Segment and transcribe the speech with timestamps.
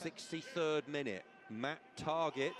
[0.00, 1.24] 63rd minute.
[1.50, 2.52] Matt Targett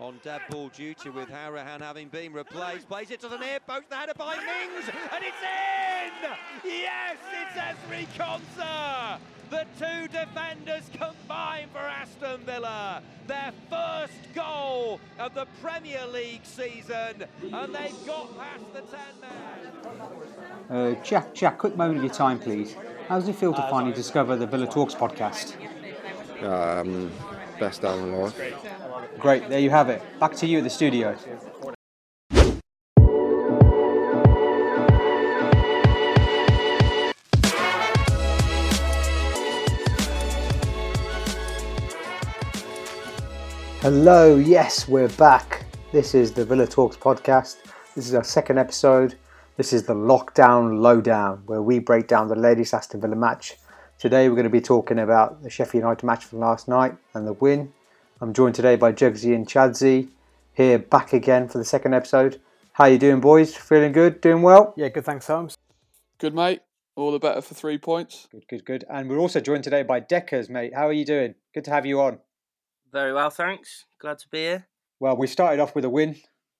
[0.00, 2.88] on dead ball duty with Hourihane having been replaced.
[2.88, 6.30] Plays it to the near post, the header by Mings, and it's in!
[6.64, 9.18] Yes, it's Ezri Konsa!
[9.50, 13.02] The two defenders combine for Aston Villa.
[13.26, 20.96] Their first goal of the Premier League season, and they've got past the 10 men.
[20.98, 22.74] Uh, Jack, Jack, quick moment of your time, please.
[23.08, 25.56] How does it feel to finally discover the Villa Talks podcast?
[26.44, 27.10] Um,
[27.58, 28.54] best day of my life.
[29.18, 30.02] Great, there you have it.
[30.20, 31.16] Back to you at the studio.
[43.80, 45.64] Hello, yes, we're back.
[45.92, 47.56] This is the Villa Talks podcast.
[47.94, 49.14] This is our second episode.
[49.56, 53.56] This is the lockdown lowdown, where we break down the latest Aston Villa match.
[53.98, 57.26] Today, we're going to be talking about the Sheffield United match from last night and
[57.26, 57.72] the win.
[58.20, 60.08] I'm joined today by Jugsy and Chadsy,
[60.52, 62.40] here back again for the second episode.
[62.72, 63.54] How you doing, boys?
[63.54, 64.20] Feeling good?
[64.20, 64.74] Doing well?
[64.76, 65.04] Yeah, good.
[65.04, 65.56] Thanks, Holmes.
[66.18, 66.60] Good, mate.
[66.96, 68.28] All the better for three points.
[68.30, 68.84] Good, good, good.
[68.90, 70.74] And we're also joined today by Dekkers, mate.
[70.74, 71.34] How are you doing?
[71.54, 72.18] Good to have you on.
[72.92, 73.84] Very well, thanks.
[74.00, 74.66] Glad to be here.
[75.00, 76.16] Well, we started off with a win.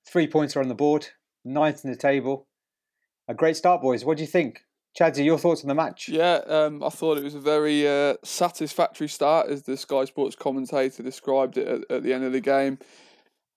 [0.07, 1.09] Three points are on the board,
[1.45, 2.47] ninth in the table.
[3.29, 4.05] A great start, boys.
[4.05, 4.65] What do you think?
[4.99, 6.09] Chadsy, your thoughts on the match?
[6.09, 10.37] Yeah, um, I thought it was a very uh, satisfactory start, as the Sky Sports
[10.37, 12.79] commentator described it at, at the end of the game.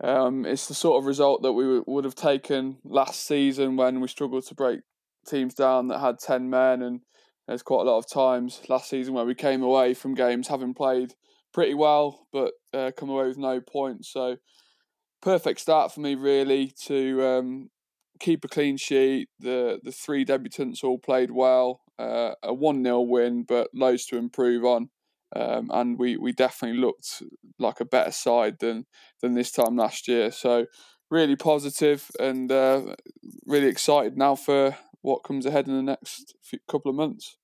[0.03, 3.99] Um, it's the sort of result that we w- would have taken last season when
[3.99, 4.79] we struggled to break
[5.27, 6.81] teams down that had 10 men.
[6.81, 7.01] And
[7.47, 10.73] there's quite a lot of times last season where we came away from games having
[10.73, 11.13] played
[11.53, 14.11] pretty well, but uh, come away with no points.
[14.11, 14.37] So,
[15.21, 17.69] perfect start for me, really, to um,
[18.19, 19.29] keep a clean sheet.
[19.39, 21.81] The the three debutants all played well.
[21.99, 24.89] Uh, a one 0 win, but loads to improve on.
[25.35, 27.21] Um, and we, we definitely looked
[27.59, 28.85] like a better side than
[29.21, 30.31] than this time last year.
[30.31, 30.67] So
[31.09, 32.95] really positive and uh,
[33.45, 37.37] really excited now for what comes ahead in the next few, couple of months.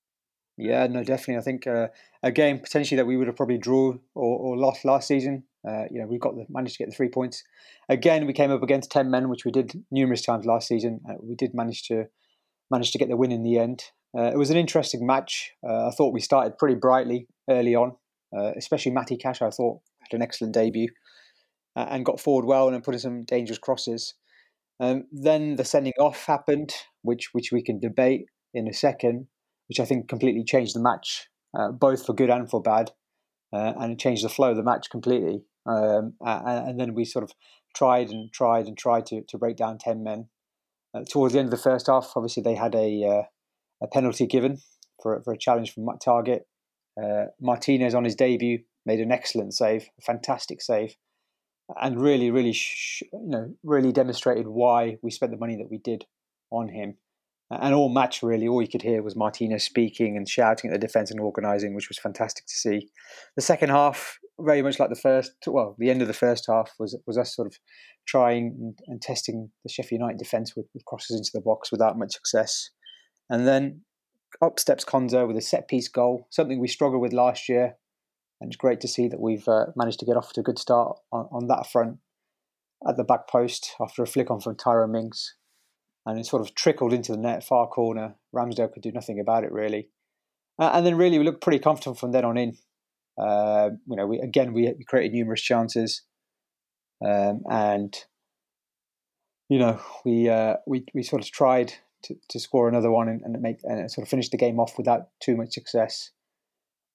[0.58, 1.38] Yeah, no, definitely.
[1.38, 1.88] I think uh,
[2.22, 5.44] a game potentially that we would have probably drawn or, or lost last season.
[5.68, 7.44] Uh, you know, we got the managed to get the three points.
[7.88, 11.00] Again, we came up against ten men, which we did numerous times last season.
[11.09, 12.06] Uh, we did manage to
[12.69, 13.84] manage to get the win in the end.
[14.18, 15.52] Uh, it was an interesting match.
[15.68, 17.94] Uh, I thought we started pretty brightly early on,
[18.38, 19.41] uh, especially Matty Cash.
[19.41, 20.90] I thought had an excellent debut
[21.75, 24.13] and got forward well and put in some dangerous crosses.
[24.79, 26.73] Um, then the sending off happened,
[27.03, 29.28] which which we can debate in a second
[29.69, 31.29] which I think completely changed the match,
[31.79, 32.91] both for good and for bad,
[33.53, 35.46] and it changed the flow of the match completely.
[35.66, 37.31] Um, and, then we sort of
[37.75, 40.28] tried and tried and tried to, to break down 10 men.
[40.94, 43.24] Uh, towards the end of the first half, obviously, they had a, uh,
[43.81, 44.59] a penalty given
[45.02, 46.41] for, for a challenge from Targett.
[47.02, 50.96] Uh, Martinez on his debut made an excellent save, a fantastic save,
[51.81, 55.78] and really, really, sh- you know, really demonstrated why we spent the money that we
[55.78, 56.06] did
[56.52, 56.97] on him
[57.62, 60.88] and all match really, all you could hear was Martinez speaking and shouting at the
[60.88, 62.90] defence and organising, which was fantastic to see.
[63.35, 66.72] The second half, very much like the first, well, the end of the first half
[66.80, 67.56] was was us sort of
[68.08, 71.98] trying and, and testing the Sheffield United defence with, with, crosses into the box without
[71.98, 72.70] much success,
[73.30, 73.82] and then
[74.42, 77.78] up steps Konsa with a set piece goal, something we struggled with last year,
[78.42, 80.60] and it's great to see that we've uh, managed to get off to a good
[80.60, 81.98] start on, on that front
[82.88, 85.36] at the back post after a flick on from Tyrone Mings
[86.06, 88.16] and it sort of trickled into the net far corner.
[88.36, 89.90] Ramsdale could do nothing about it really,
[90.60, 92.58] uh, and then really we looked pretty comfortable from then on in.
[93.18, 96.01] Uh, you know, we again we, created numerous chances,
[97.06, 97.96] um, and
[99.50, 101.73] you know we uh, we we sort of tried
[102.03, 104.78] to, to score another one and, and make and sort of finish the game off
[104.78, 106.12] without too much success,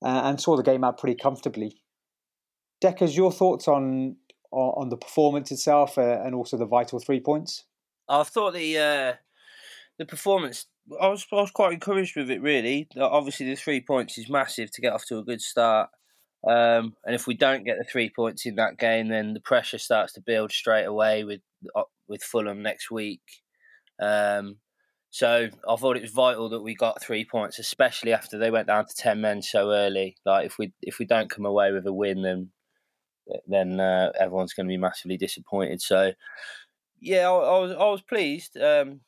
[0.05, 1.83] uh, and saw the game out pretty comfortably.
[2.83, 4.17] Dekkers, your thoughts on
[4.51, 7.65] on the performance itself uh, and also the vital three points?
[8.09, 9.13] I thought the uh,
[9.99, 10.67] the performance.
[11.01, 12.41] I was I was quite encouraged with it.
[12.41, 15.91] Really, obviously the three points is massive to get off to a good start.
[16.47, 19.79] Um, and if we don't get the three points in that game, then the pressure
[19.79, 21.41] starts to build straight away with
[21.75, 23.23] uh, with Fulham next week.
[24.01, 24.59] Um,
[25.11, 28.69] so I thought it was vital that we got three points, especially after they went
[28.69, 30.17] down to ten men so early.
[30.25, 32.51] Like if we if we don't come away with a win, then
[33.47, 35.83] then uh, everyone's going to be massively disappointed.
[35.83, 36.13] So
[37.01, 38.57] yeah, I, I, was I was pleased.
[38.57, 39.01] Um,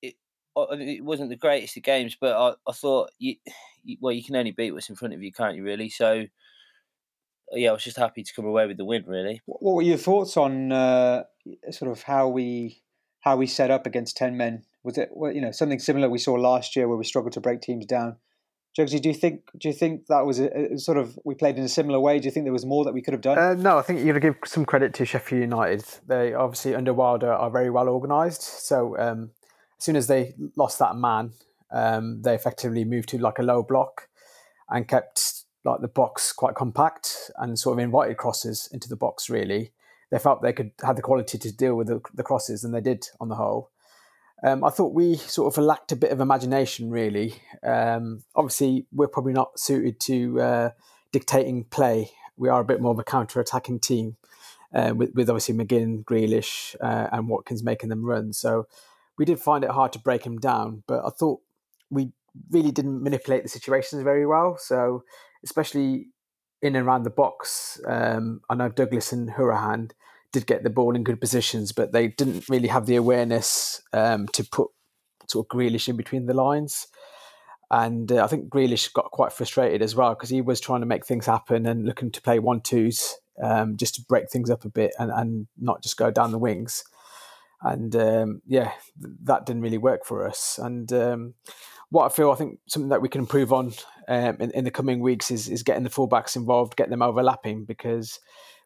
[0.00, 0.14] it
[0.56, 3.36] it wasn't the greatest of games, but I, I thought you,
[3.84, 5.64] you, well you can only beat what's in front of you, can't you?
[5.64, 5.90] Really.
[5.90, 6.24] So
[7.52, 9.04] yeah, I was just happy to come away with the win.
[9.06, 9.40] Really.
[9.46, 11.24] What were your thoughts on uh,
[11.70, 12.82] sort of how we
[13.20, 14.64] how we set up against ten men?
[14.82, 17.60] Was it you know something similar we saw last year where we struggled to break
[17.60, 18.16] teams down?
[18.78, 21.58] Jugsy, do you think do you think that was a, a sort of we played
[21.58, 22.18] in a similar way?
[22.18, 23.38] Do you think there was more that we could have done?
[23.38, 25.84] Uh, no, I think you got to give some credit to Sheffield United.
[26.06, 28.66] They obviously under Wilder are very well organised.
[28.66, 29.30] So um,
[29.78, 31.32] as soon as they lost that man,
[31.72, 34.08] um, they effectively moved to like a low block
[34.68, 35.37] and kept
[35.68, 39.30] like the box quite compact and sort of invited crosses into the box.
[39.30, 39.72] Really,
[40.10, 42.80] they felt they could have the quality to deal with the, the crosses, and they
[42.80, 43.70] did on the whole.
[44.42, 47.34] Um, I thought we sort of lacked a bit of imagination, really.
[47.62, 50.70] Um, obviously, we're probably not suited to uh,
[51.10, 52.10] dictating play.
[52.36, 54.16] We are a bit more of a counter-attacking team,
[54.72, 58.32] uh, with, with, obviously McGinn, Grealish, uh, and Watkins making them run.
[58.32, 58.68] So
[59.18, 60.84] we did find it hard to break them down.
[60.86, 61.40] But I thought
[61.90, 62.12] we
[62.48, 64.56] really didn't manipulate the situations very well.
[64.56, 65.02] So
[65.48, 66.08] especially
[66.60, 69.92] in and around the box, um, I know Douglas and Hourihane
[70.32, 74.28] did get the ball in good positions, but they didn't really have the awareness um,
[74.28, 74.68] to put
[75.26, 76.88] sort of Grealish in between the lines.
[77.70, 80.86] And uh, I think Grealish got quite frustrated as well because he was trying to
[80.86, 84.64] make things happen and looking to play one twos um, just to break things up
[84.64, 86.84] a bit and, and not just go down the wings.
[87.62, 88.72] And um, yeah,
[89.24, 90.58] that didn't really work for us.
[90.62, 91.34] And um,
[91.90, 93.72] what I feel, I think something that we can improve on
[94.08, 97.64] um, in, in the coming weeks is, is getting the fullbacks involved, getting them overlapping
[97.64, 98.18] because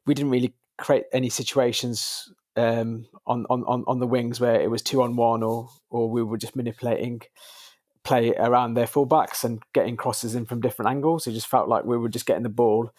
[0.06, 4.82] we didn't really create any situations um, on, on, on the wings where it was
[4.82, 7.20] two on one or or we were just manipulating
[8.04, 11.26] play around their fullbacks and getting crosses in from different angles.
[11.26, 12.90] It just felt like we were just getting the ball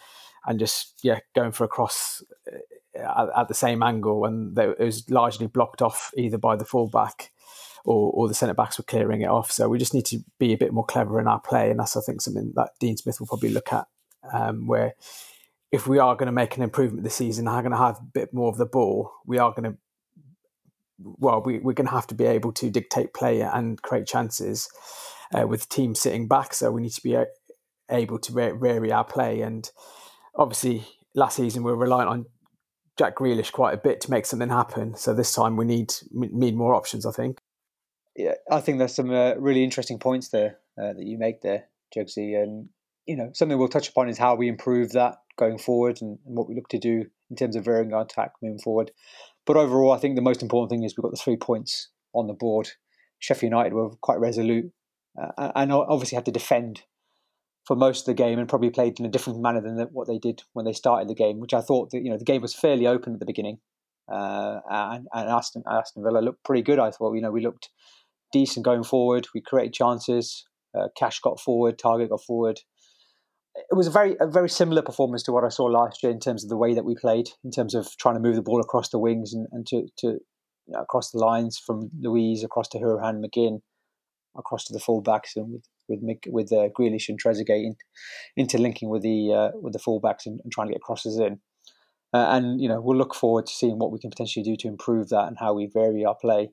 [0.45, 4.79] and just yeah going for a cross uh, at, at the same angle, and it
[4.79, 7.31] was largely blocked off either by the fullback
[7.83, 9.51] or, or the centre backs were clearing it off.
[9.51, 11.97] So we just need to be a bit more clever in our play, and that's
[11.97, 13.87] I think something that Dean Smith will probably look at
[14.33, 14.95] um, where
[15.71, 18.03] if we are going to make an improvement this season, are going to have a
[18.13, 19.77] bit more of the ball, we are going to,
[20.99, 24.69] well, we, we're going to have to be able to dictate play and create chances
[25.33, 26.53] uh, with teams sitting back.
[26.53, 27.17] So we need to be
[27.89, 29.41] able to vary our play.
[29.41, 29.67] And
[30.35, 30.85] obviously,
[31.15, 32.25] last season we were reliant on
[32.97, 34.95] Jack Grealish quite a bit to make something happen.
[34.95, 37.05] So this time we need need more options.
[37.05, 37.39] I think.
[38.15, 41.65] Yeah, I think there's some uh, really interesting points there uh, that you make there,
[41.95, 42.69] Jugsy, and
[43.05, 46.37] you know something we'll touch upon is how we improve that going forward and, and,
[46.37, 48.91] what we look to do in terms of varying our attack moving forward.
[49.45, 52.27] But overall, I think the most important thing is we've got the three points on
[52.27, 52.69] the board.
[53.19, 54.71] Sheffield United were quite resolute
[55.19, 56.83] uh, and obviously had to defend
[57.65, 60.17] for most of the game and probably played in a different manner than what they
[60.17, 62.53] did when they started the game, which I thought that you know the game was
[62.53, 63.59] fairly open at the beginning.
[64.11, 66.79] Uh, and, and Aston Aston Villa looked pretty good.
[66.79, 67.69] I thought you know we looked
[68.33, 69.27] decent going forward.
[69.33, 70.45] We created chances.
[70.77, 71.77] Uh, Cash got forward.
[71.77, 72.59] Targett got forward
[73.55, 76.19] it was a very a very similar performance to what I saw last year in
[76.19, 78.61] terms of the way that we played, in terms of trying to move the ball
[78.61, 80.19] across the wings and, and to, to you
[80.69, 83.59] know, across the lines from Luiz across to Hourihane McGinn,
[84.37, 87.75] across to the fullbacks and with with with uh, Grealish and Trezeguet in,
[88.37, 91.39] interlinking with the uh, with the fullbacks and, and, trying to get crosses in.
[92.11, 94.67] Uh, and you know we'll look forward to seeing what we can potentially do to
[94.67, 96.49] improve that and how we vary our play.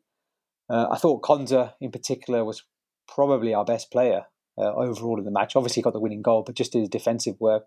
[0.70, 2.62] Uh, I thought Konsa in particular was
[3.08, 4.26] probably our best player
[4.56, 5.56] uh, overall in the match.
[5.56, 7.64] Obviously, he got the winning goal, but just did his defensive work,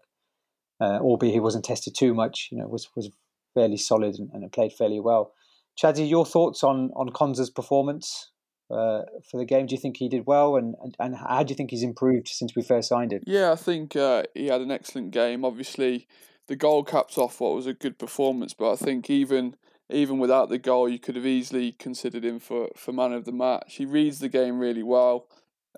[0.80, 3.10] uh, albeit he wasn't tested too much, you know, was was
[3.54, 5.34] fairly solid and, and played fairly well.
[5.82, 8.32] Chadsy, your thoughts on on Konsa's performance
[8.70, 9.66] uh, for the game?
[9.66, 12.28] Do you think he did well, and, and, and how do you think he's improved
[12.28, 13.22] since we first signed him?
[13.26, 15.46] Yeah, I think uh, he had an excellent game.
[15.46, 16.08] Obviously,
[16.48, 19.56] the goal caps off what was a good performance, but I think even
[19.94, 23.32] even without the goal, you could have easily considered him for, for man of the
[23.32, 23.76] match.
[23.76, 25.28] He reads the game really well.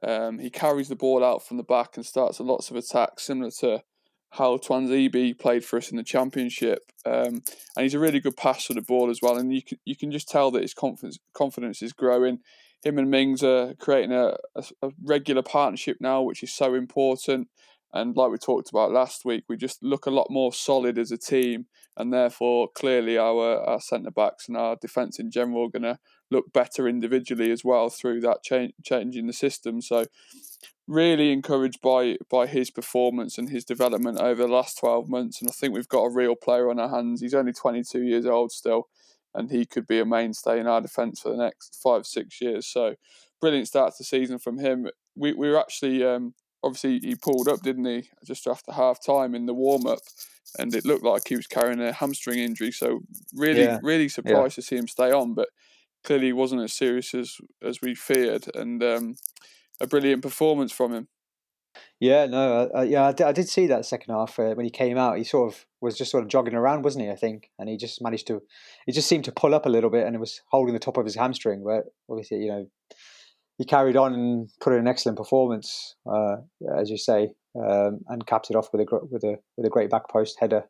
[0.04, 3.52] Um, he carries the ball out from the back and starts lots of attacks, similar
[3.60, 3.84] to
[4.32, 6.92] how Tuanzebe played for us in the championship.
[7.06, 7.42] Um,
[7.76, 9.38] and he's a really good passer of the ball as well.
[9.38, 12.40] And you can, you can just tell that his confidence confidence is growing.
[12.84, 17.48] Him and Mings are creating a, a, a regular partnership now, which is so important.
[17.96, 21.12] And like we talked about last week, we just look a lot more solid as
[21.12, 25.70] a team, and therefore clearly our, our centre backs and our defence in general are
[25.70, 25.98] going to
[26.30, 29.82] look better individually as well through that change changing the system.
[29.82, 30.06] So
[30.88, 35.50] really encouraged by by his performance and his development over the last 12 months and
[35.50, 37.22] I think we've got a real player on our hands.
[37.22, 38.90] He's only 22 years old still
[39.34, 42.68] and he could be a mainstay in our defence for the next 5 6 years.
[42.68, 42.96] So
[43.40, 44.90] brilliant start to the season from him.
[45.16, 46.34] We we were actually um,
[46.66, 50.00] obviously he pulled up, didn't he, just after half time in the warm up,
[50.58, 52.72] and it looked like he was carrying a hamstring injury.
[52.72, 53.02] So
[53.36, 53.80] really, yeah.
[53.84, 54.62] really surprised yeah.
[54.62, 55.50] to see him stay on, but
[56.04, 59.16] clearly wasn't as serious as as we feared, and um,
[59.80, 61.08] a brilliant performance from him.
[62.00, 64.72] Yeah, no, uh, yeah, I did, I did, see that second half uh, when he
[64.72, 65.18] came out.
[65.18, 67.12] He sort of was just sort of jogging around, wasn't he?
[67.12, 68.42] I think, and he just managed to,
[68.86, 70.98] he just seemed to pull up a little bit, and it was holding the top
[70.98, 71.64] of his hamstring.
[71.64, 72.68] Where obviously, you know,
[73.58, 76.38] he carried on and put in an excellent performance, uh,
[76.78, 79.90] as you say, um, and capped it off with a with a with a great
[79.90, 80.64] back post header.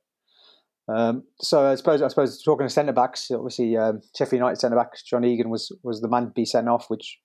[0.88, 4.76] Um, so I suppose I suppose talking to centre backs, obviously um, Sheffield United centre
[4.76, 7.18] back John Egan was was the man to be sent off, which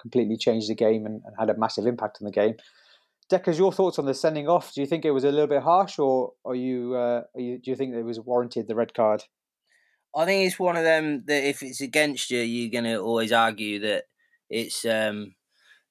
[0.00, 2.54] completely changed the game and, and had a massive impact on the game.
[3.30, 4.74] Dekkers, your thoughts on the sending off?
[4.74, 7.58] Do you think it was a little bit harsh, or are you, uh, are you
[7.58, 9.24] do you think it was warranted the red card?
[10.16, 13.32] I think it's one of them that if it's against you, you're going to always
[13.32, 14.04] argue that
[14.50, 15.34] it's um,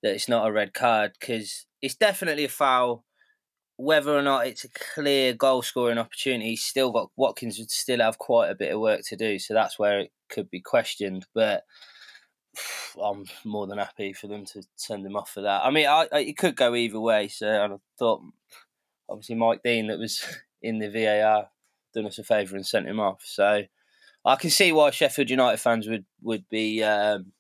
[0.02, 3.06] that it's not a red card because it's definitely a foul.
[3.76, 8.20] Whether or not it's a clear goal scoring opportunity, still got Watkins would still have
[8.20, 11.26] quite a bit of work to do, so that's where it could be questioned.
[11.34, 11.64] But
[13.04, 15.66] I'm more than happy for them to send him off for that.
[15.66, 17.28] I mean, I, I, it could go either way.
[17.28, 18.22] So I thought,
[19.10, 20.24] obviously, Mike Dean that was
[20.62, 21.50] in the VAR
[21.94, 23.22] done us a favour and sent him off.
[23.26, 23.64] So
[24.26, 27.34] I can see why Sheffield United fans would would be um,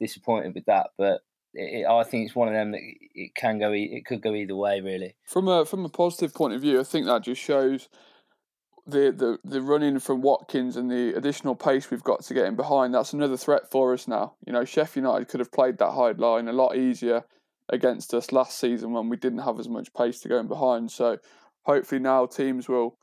[0.00, 1.20] disappointed with that, but
[1.54, 2.80] it, I think it's one of them that
[3.14, 3.72] it can go.
[3.72, 5.16] It could go either way, really.
[5.26, 7.88] From a from a positive point of view, I think that just shows
[8.88, 12.56] the, the the running from Watkins and the additional pace we've got to get in
[12.56, 14.34] behind, that's another threat for us now.
[14.46, 17.24] You know, Sheffield United could have played that high line a lot easier
[17.68, 20.90] against us last season when we didn't have as much pace to go in behind.
[20.90, 21.18] So
[21.64, 22.96] hopefully now teams will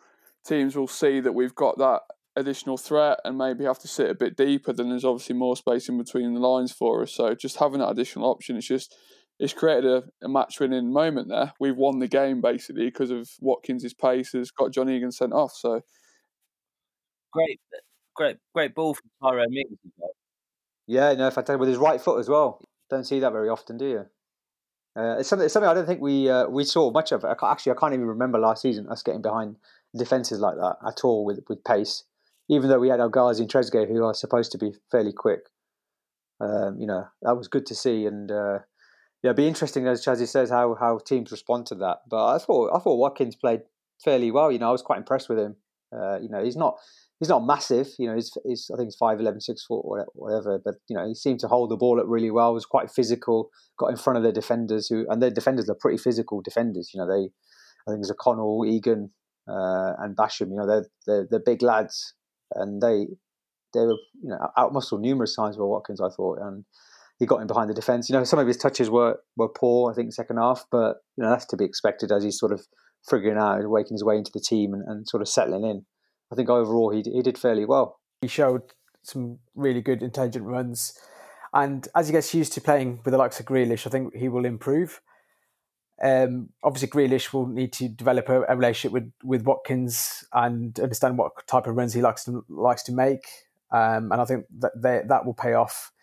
[0.43, 2.01] teams will see that we've got that
[2.35, 4.73] additional threat and maybe have to sit a bit deeper.
[4.73, 7.13] Then there's obviously more space in between the lines for us.
[7.13, 8.95] So just having that additional option, it's just
[9.39, 11.53] it's created a, a match winning moment there.
[11.59, 15.53] We've won the game basically because of Watkins' pace has got John Egan sent off.
[15.53, 15.81] So
[17.31, 17.59] great,
[18.15, 19.77] great, great ball from Tyrone Mings.
[20.87, 22.61] Yeah, no, if I fantastic with his right foot as well.
[22.89, 24.05] Don't see that very often, do you?
[24.97, 27.25] Uh, it's, something, it's something I don't think we uh, we saw much of.
[27.25, 29.57] I actually, I can't even remember last season us getting behind
[29.97, 32.03] defences like that at all with with pace.
[32.49, 35.41] Even though we had our guys in Trezeguet, who are supposed to be fairly quick,
[36.39, 38.05] um, you know that was good to see.
[38.05, 38.59] And uh,
[39.23, 41.99] yeah, it'd be interesting as Chadsy says how how teams respond to that.
[42.09, 43.61] But I thought I thought Watkins played
[44.03, 44.51] fairly well.
[44.51, 45.55] You know, I was quite impressed with him.
[45.95, 46.77] Uh, you know, he's not
[47.19, 47.87] he's not massive.
[47.97, 50.59] You know, he's, he's I think he's 5'11", 6 foot, or whatever.
[50.63, 52.53] But you know, he seemed to hold the ball up really well.
[52.53, 53.49] Was quite physical.
[53.77, 56.91] Got in front of the defenders who, and their defenders are pretty physical defenders.
[56.93, 57.29] You know, they
[57.87, 59.11] I think there's O'Connell, Egan,
[59.47, 60.49] uh, and Basham.
[60.49, 62.13] You know, they're, they're they're big lads,
[62.53, 63.07] and they
[63.73, 66.01] they were you know outmuscled numerous times by Watkins.
[66.01, 66.65] I thought, and
[67.19, 68.09] he got in behind the defence.
[68.09, 71.23] You know, some of his touches were were poor, I think, second half, but you
[71.23, 72.65] know that's to be expected as he's sort of
[73.07, 75.85] figuring out and working his way into the team and, and sort of settling in.
[76.31, 77.99] I think overall he he did fairly well.
[78.21, 78.61] He showed
[79.03, 80.97] some really good intelligent runs,
[81.53, 84.29] and as he gets used to playing with the likes of Grealish, I think he
[84.29, 85.01] will improve.
[86.01, 91.17] Um, obviously, Grealish will need to develop a, a, relationship with, with Watkins and understand
[91.17, 93.25] what type of runs he likes to likes to make,
[93.71, 95.93] um, and I think that they, that will pay off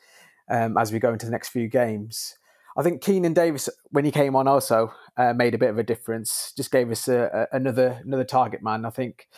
[0.49, 2.37] um, as we go into the next few games.
[2.77, 5.83] I think Keinan Davis, when he came on, also uh, made a bit of a
[5.83, 6.55] difference.
[6.57, 8.87] Just gave us a, a, another another target man.
[8.87, 9.29] I think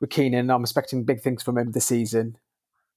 [0.00, 2.36] with Keinan, I'm expecting big things from him this season.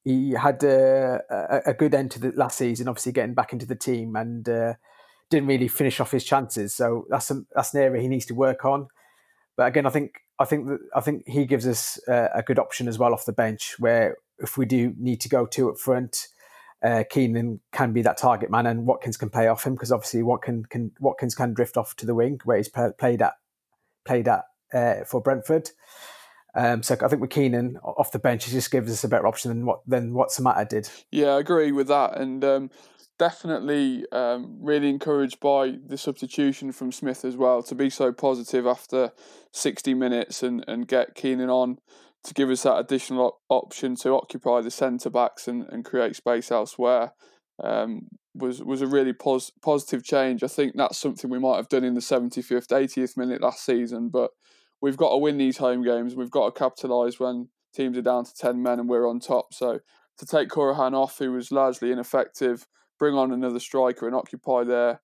[0.04, 3.76] He had a, a, good end to the last season, obviously getting back into the
[3.76, 4.74] team and uh,
[5.34, 6.76] didn't really finish off his chances.
[6.76, 8.88] So that's a, that's an area he needs to work on.
[9.58, 12.60] But again, I think I think that, I think he gives us a, a good
[12.60, 15.78] option as well off the bench, where if we do need to go two up
[15.78, 16.28] front,
[16.84, 20.24] uh, Keinan can be that target man, and Watkins can play off him because obviously
[20.24, 23.34] Watkins can Watkins can drift off to the wing where he's played at
[24.06, 25.70] played at uh, for Brentford.
[26.56, 29.26] Um, so I think with Keinan off the bench, he just gives us a better
[29.26, 30.90] option than what than what Samatta did.
[31.12, 32.72] Yeah, I agree with that, and um,
[33.24, 38.68] definitely um, really encouraged by the substitution from Smith as well to be so positive
[38.68, 39.14] after
[39.54, 41.78] sixty minutes and and get Keinan on
[42.26, 46.52] to give us that additional option to occupy the centre backs and, and create space
[46.52, 47.14] elsewhere
[47.64, 50.44] um, was was a really pos- positive change.
[50.44, 54.10] I think that's something we might have done in the 75th, 80th minute last season,
[54.10, 54.32] but
[54.82, 56.14] we've got to win these home games.
[56.14, 59.54] We've got to capitalise when teams are down to 10 men and we're on top.
[59.54, 59.80] So
[60.18, 62.68] to take Hourihane off, who was largely ineffective,
[63.00, 65.02] bring on another striker and occupy their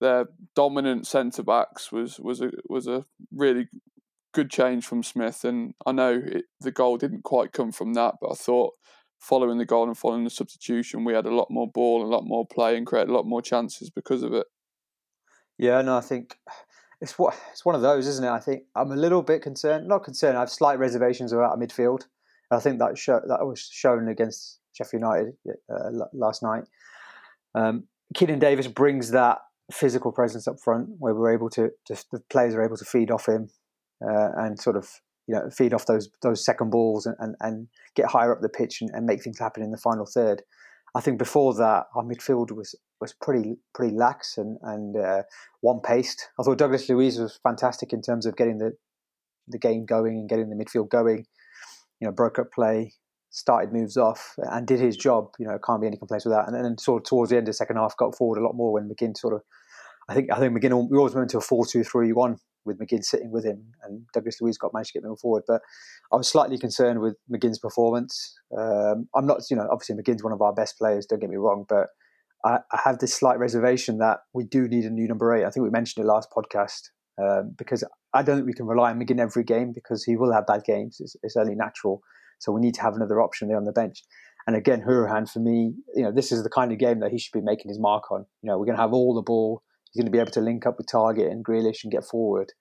[0.00, 3.68] their dominant centre backs was was a was a really
[4.32, 8.14] good change from Smith, and I know it, the goal didn't quite come from that,
[8.20, 8.74] but I thought
[9.18, 12.24] following the goal and following the substitution, we had a lot more ball, a lot
[12.24, 14.46] more play, and created a lot more chances because of it.
[15.58, 16.38] Yeah, no, I think
[17.00, 18.30] it's what it's one of those, isn't it?
[18.30, 20.36] I think I'm a little bit concerned, not concerned.
[20.36, 22.04] I have slight reservations about our midfield.
[22.50, 26.64] And I think that show, that was shown against Sheffield United uh, last night.
[27.54, 29.38] Um, Davis brings that
[29.72, 33.10] physical presence up front, where we're able to, to the players are able to feed
[33.10, 33.50] off him
[34.04, 34.88] uh, and sort of
[35.26, 38.48] you know feed off those those second balls and, and, and get higher up the
[38.48, 40.42] pitch and, and, make things happen in the final third.
[40.94, 45.22] I think before that our midfield was was pretty pretty lax and and uh,
[45.60, 46.28] one paced.
[46.38, 48.72] I thought Douglas Luiz was fantastic in terms of getting the
[49.46, 51.26] the game going and getting the midfield going.
[52.00, 52.94] You know, broke up play,
[53.30, 55.28] started moves off, and did his job.
[55.38, 56.46] You know, can't be any complaints with that.
[56.46, 58.54] And then sort of towards the end of the second half, got forward a lot
[58.54, 59.42] more when McGinn sort of.
[60.08, 62.78] I think I think McGinn we always went into a four two three one with
[62.78, 65.44] McGinn sitting with him, and Douglas Luiz got managed to get moving forward.
[65.46, 65.62] But
[66.12, 68.36] I was slightly concerned with McGinn's performance.
[68.56, 71.06] Um, I'm not, you know, obviously McGinn's one of our best players.
[71.06, 71.88] Don't get me wrong, but
[72.44, 75.44] I, I, have this slight reservation that we do need a new number eight.
[75.44, 77.84] I think we mentioned it last podcast um, because
[78.14, 80.64] I don't think we can rely on McGinn every game because he will have bad
[80.64, 80.98] games.
[81.00, 82.02] It's, it's only natural.
[82.40, 84.02] So we need to have another option there on the bench.
[84.46, 87.18] And again, Hourihane for me, you know, this is the kind of game that he
[87.18, 88.26] should be making his mark on.
[88.42, 89.62] You know, we're going to have all the ball.
[89.92, 92.52] He's going to be able to link up with Targett and Grealish and get forward.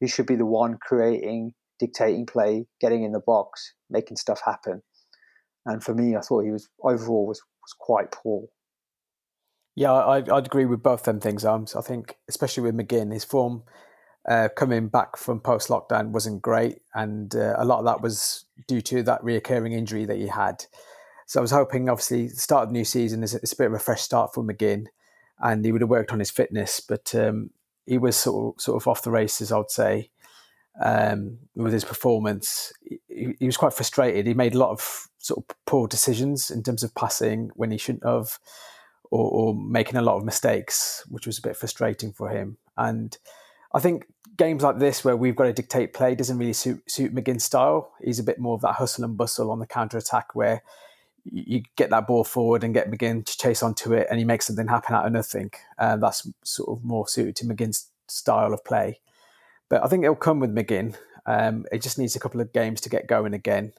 [0.00, 4.82] He should be the one creating, dictating play, getting in the box, making stuff happen.
[5.66, 8.46] And for me, I thought he was overall was was quite poor.
[9.74, 11.42] Yeah, I, would agree with both them things.
[11.42, 13.64] So I think, especially with McGinn, his form
[14.28, 18.44] uh, coming back from post lockdown wasn't great, and uh, a lot of that was
[18.66, 20.64] due to that reoccurring injury that he had.
[21.26, 23.72] So I was hoping, obviously, the start of the new season is a bit of
[23.72, 24.86] a fresh start for McGinn,
[25.38, 27.50] and he would have worked on his fitness, but um,
[27.84, 30.10] he was sort of, sort of off the races, I would say,
[30.82, 32.72] um, with his performance.
[33.08, 34.26] He, he, was quite frustrated.
[34.26, 37.78] He made a lot of sort of poor decisions in terms of passing when he
[37.78, 38.38] shouldn't have,
[39.10, 42.56] or, or making a lot of mistakes, which was a bit frustrating for him.
[42.76, 43.16] And
[43.74, 44.06] I think
[44.36, 47.92] games like this, where we've got to dictate play, doesn't really suit, suit McGinn's style.
[48.02, 50.62] He's a bit more of that hustle and bustle on the counter attack, where
[51.24, 54.46] you get that ball forward and get McGinn to chase onto it, and he makes
[54.46, 55.50] something happen out of nothing.
[55.78, 59.00] And that's sort of more suited to McGinn's style of play.
[59.68, 60.96] But I think it'll come with McGinn.
[61.26, 63.72] Um, it just needs a couple of games to get going again.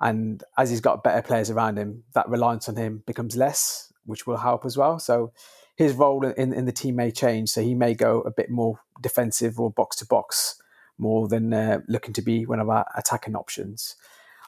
[0.00, 4.26] And as he's got better players around him, that reliance on him becomes less, which
[4.26, 4.98] will help as well.
[4.98, 5.32] So
[5.76, 7.50] his role in, in the team may change.
[7.50, 10.60] So he may go a bit more defensive or box to box
[10.98, 13.96] more than uh, looking to be one of our attacking options.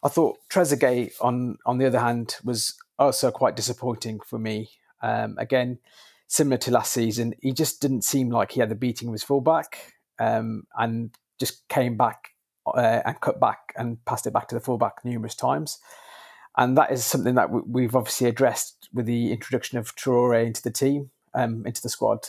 [0.05, 4.71] I thought Trezeguet, on on the other hand, was also quite disappointing for me.
[5.03, 5.79] Um, again,
[6.29, 9.25] similar to last season, he just didn't seem like he had the beating of his
[9.25, 11.11] fullback, um, and
[11.41, 12.31] just came back
[12.67, 15.79] uh, and cut back and passed it back to the fullback numerous times.
[16.57, 20.71] And that is something that we've obviously addressed with the introduction of Traore into the
[20.71, 22.27] team, um, into the squad.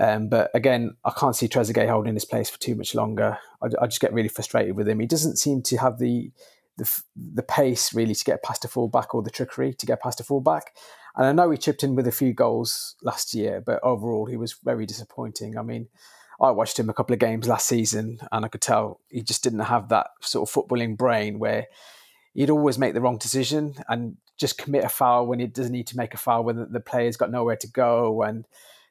[0.00, 3.38] Um, but again, I can't see Trezeguet holding his place for too much longer.
[3.62, 5.00] I, I, just get really frustrated with him.
[5.00, 6.30] He doesn't seem to have the
[6.76, 10.20] the, the pace really to get past a fullback or the trickery to get past
[10.20, 10.76] a fullback.
[11.16, 14.36] And I know he chipped in with a few goals last year, but overall he
[14.36, 15.58] was very disappointing.
[15.58, 15.88] I mean,
[16.40, 19.42] I watched him a couple of games last season and I could tell he just
[19.42, 21.66] didn't have that sort of footballing brain where
[22.32, 25.86] he'd always make the wrong decision and just commit a foul when he doesn't need
[25.88, 28.46] to make a foul when the player's got nowhere to go and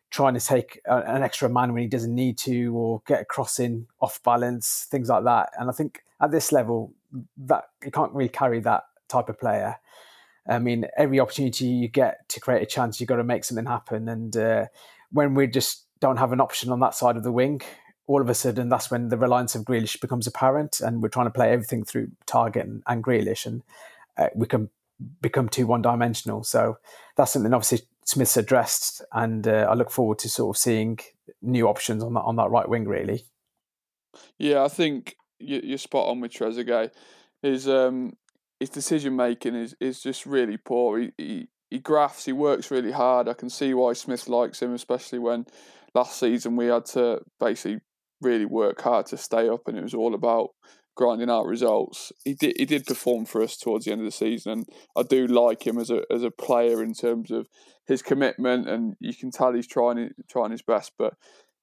[0.10, 3.88] trying to take an extra man when he doesn't need to or get a crossing
[4.00, 5.50] off balance, things like that.
[5.58, 6.94] And I think at this level,
[7.38, 9.78] that you can't really carry that type of player.
[10.48, 13.66] I mean, every opportunity you get to create a chance, you've got to make something
[13.66, 14.08] happen.
[14.08, 14.66] And uh,
[15.12, 17.62] when we just don't have an option on that side of the wing,
[18.08, 21.26] all of a sudden that's when the reliance of Grealish becomes apparent, and we're trying
[21.26, 23.64] to play everything through Targett and, and Grealish, and
[24.18, 24.70] uh, we can
[25.22, 26.44] become too one dimensional.
[26.44, 26.78] So
[27.16, 31.00] that's something obviously Smith's addressed, and uh, I look forward to sort of seeing
[31.42, 32.88] new options on that on that right wing.
[32.88, 33.26] Really.
[34.38, 36.92] Yeah, I think you're spot on with Trezeguet.
[37.42, 38.14] His um
[38.60, 41.00] his decision making is, is just really poor.
[41.00, 42.26] He, he he grafts.
[42.26, 43.28] He works really hard.
[43.28, 45.46] I can see why Smith likes him, especially when
[45.94, 47.82] last season we had to basically
[48.22, 50.52] really work hard to stay up, and it was all about
[50.98, 52.12] grinding out results.
[52.26, 54.66] He did he did perform for us towards the end of the season, and
[54.98, 57.48] I do like him as a as a player in terms of
[57.86, 61.14] his commitment, and you can tell he's trying trying his best, but.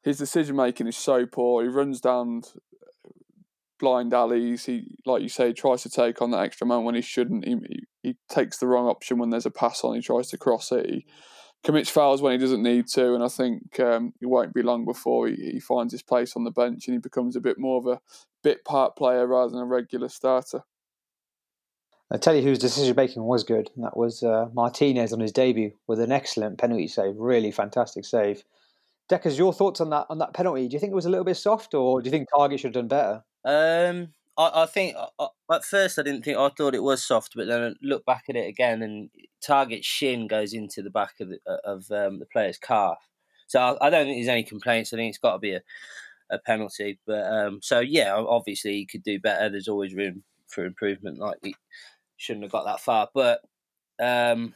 [0.05, 1.63] His decision making is so poor.
[1.63, 2.43] He runs down
[3.79, 4.67] blind alleys.
[4.67, 7.47] He, like you say, tries to take on that extra man when he shouldn't.
[7.47, 9.95] He, he, he takes the wrong option when there's a pass on.
[9.95, 10.87] He tries to cross it.
[10.87, 11.07] He
[11.65, 13.15] commits fouls when he doesn't need to.
[13.15, 16.45] And I think um, it won't be long before he, he finds his place on
[16.45, 18.01] the bench and he becomes a bit more of a
[18.43, 20.63] bit part player rather than a regular starter.
[22.13, 25.33] I tell you whose decision making was good, and that was uh, Martinez on his
[25.33, 28.45] debut with an excellent penalty save, really fantastic save.
[29.11, 30.69] Dekkers, your thoughts on that on that penalty?
[30.69, 32.75] Do you think it was a little bit soft, or do you think Targett should
[32.75, 33.25] have done better?
[33.45, 37.33] Um, I, I think I, at first I didn't think I thought it was soft,
[37.37, 39.11] but then I look back at it again, and
[39.47, 42.99] Targett shin goes into the back of the, uh, of um, the player's calf.
[43.47, 44.93] So I, I, don't think there's any complaints.
[44.93, 45.61] I think it's got to be a,
[46.31, 46.99] a penalty.
[47.07, 49.49] But um, so yeah, obviously he could do better.
[49.49, 51.19] There's always room for improvement.
[51.19, 51.55] Like he
[52.17, 53.41] shouldn't have got that far, but
[54.01, 54.55] um,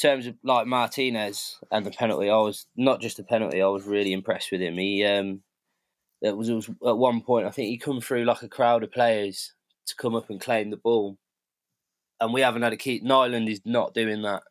[0.00, 3.62] terms of like Martinez and the penalty, I was not just the penalty.
[3.62, 4.76] I was really impressed with him.
[4.76, 5.42] He um,
[6.24, 8.92] it was, was at one point I think he come through like a crowd of
[8.92, 9.52] players
[9.86, 11.18] to come up and claim the ball,
[12.20, 13.00] and we haven't had a key.
[13.02, 14.42] Nyland is not doing that.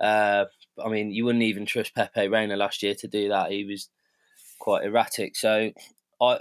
[0.00, 0.46] Uh,
[0.82, 3.52] I mean, you wouldn't even trust Pepe Reina last year to do that.
[3.52, 3.90] He was
[4.58, 5.36] quite erratic.
[5.36, 5.70] So,
[6.20, 6.38] I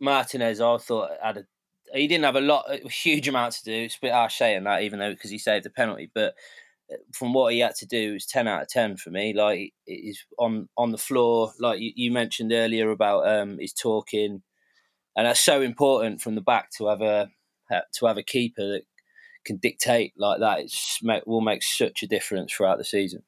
[0.00, 1.44] Martinez, I thought had a
[1.94, 3.72] he didn't have a lot, a huge amount to do.
[3.72, 6.10] It's a bit harsh saying that, even though because he saved the penalty.
[6.14, 6.34] But
[7.12, 9.32] from what he had to do, it was ten out of ten for me.
[9.34, 14.42] Like he's on on the floor, like you, you mentioned earlier about um, his talking,
[15.16, 17.30] and that's so important from the back to have a
[17.94, 18.82] to have a keeper that
[19.44, 20.60] can dictate like that.
[20.60, 23.22] It will make such a difference throughout the season.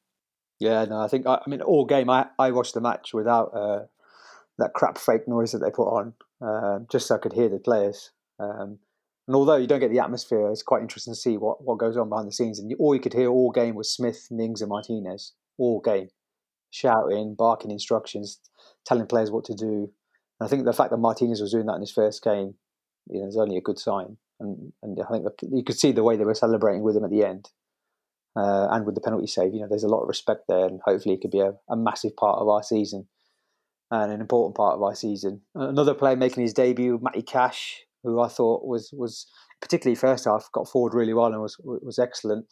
[0.59, 2.09] Yeah, no, I think I, I mean all game.
[2.09, 3.85] I I watched the match without uh,
[4.57, 7.59] that crap fake noise that they put on, uh, just so I could hear the
[7.59, 8.11] players.
[8.39, 8.79] Um,
[9.27, 11.97] and although you don't get the atmosphere, it's quite interesting to see what, what goes
[11.97, 12.59] on behind the scenes.
[12.59, 16.09] And all you could hear all game was Smith, Mings, and Martinez all game,
[16.71, 18.39] shouting, barking instructions,
[18.85, 19.89] telling players what to do.
[20.39, 22.55] And I think the fact that Martinez was doing that in his first game,
[23.09, 24.17] you know, is only a good sign.
[24.39, 27.05] And and I think that you could see the way they were celebrating with him
[27.05, 27.49] at the end,
[28.35, 29.53] uh, and with the penalty save.
[29.53, 31.77] You know, there's a lot of respect there, and hopefully it could be a, a
[31.77, 33.07] massive part of our season
[33.91, 35.41] and an important part of our season.
[35.53, 39.27] Another player making his debut, Matty Cash, who I thought was was
[39.61, 42.45] particularly first half got forward really well and was was excellent.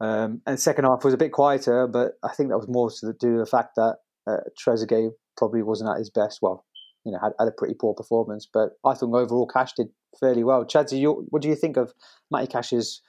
[0.00, 3.12] Um, and second half was a bit quieter, but I think that was more to
[3.20, 6.40] do the fact that uh, Trezeguet probably wasn't at his best.
[6.42, 6.64] Well,
[7.04, 10.44] you know, had, had a pretty poor performance, but I think overall Cash did fairly
[10.44, 10.64] well.
[10.64, 11.92] Chadsy, what do you think of
[12.30, 13.00] Matty Cash's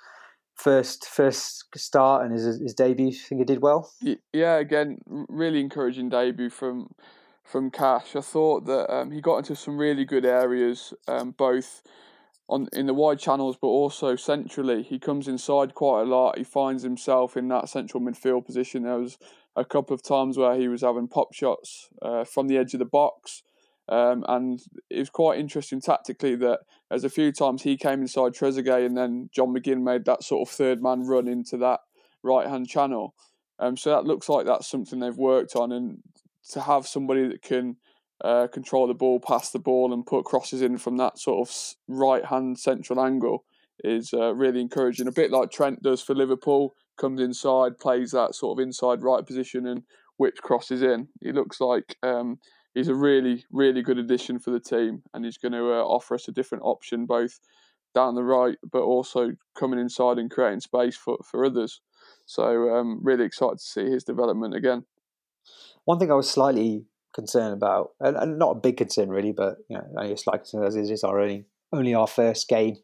[0.56, 3.12] first first start and his his debut?
[3.12, 3.92] Think he did well?
[4.32, 6.92] Yeah, again, really encouraging debut from
[7.44, 8.16] from Cash.
[8.16, 11.84] I thought that um, he got into some really good areas, um, both
[12.48, 14.84] on in the wide channels, but also centrally.
[14.84, 16.38] He comes inside quite a lot.
[16.38, 18.84] He finds himself in that central midfield position.
[18.84, 19.18] There was
[19.56, 22.80] a couple of times where he was having pop shots uh, from the edge of
[22.80, 23.44] the box.
[23.90, 28.34] Um, and it was quite interesting tactically that there's a few times he came inside
[28.34, 31.82] Trezeguet and then John McGinn made that sort of third man run into that
[32.24, 33.14] right hand channel.
[33.60, 36.02] Um, so that looks like that's something they've worked on, and
[36.52, 37.78] to have somebody that can
[38.24, 41.56] uh, control the ball, pass the ball, and put crosses in from that sort of
[41.88, 43.44] right hand central angle
[43.84, 45.08] is uh, really encouraging.
[45.08, 49.26] A bit like Trent does for Liverpool, comes inside, plays that sort of inside right
[49.26, 49.84] position, and
[50.18, 51.08] whips crosses in.
[51.22, 52.40] He looks like um,
[52.74, 56.16] he's a really, really good addition for the team, and he's going to uh, offer
[56.16, 57.40] us a different option both
[57.94, 61.82] down the right, but also coming inside and creating space for, for others.
[62.26, 64.86] So, um, really excited to see his development again.
[65.86, 69.58] One thing I was slightly concerned about, and, and not a big concern really, but
[69.70, 72.78] you know, only a slight concern as it is our only only our first game